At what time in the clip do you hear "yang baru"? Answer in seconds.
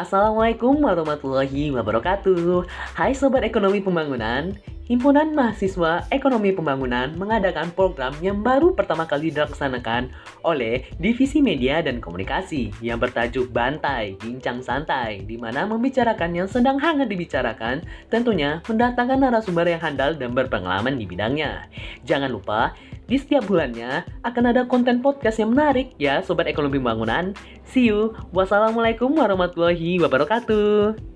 8.18-8.74